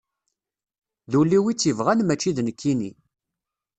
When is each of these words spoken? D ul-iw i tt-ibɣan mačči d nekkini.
D 1.11 1.13
ul-iw 1.19 1.45
i 1.51 1.53
tt-ibɣan 1.55 1.99
mačči 2.03 2.31
d 2.35 2.39
nekkini. 2.41 2.91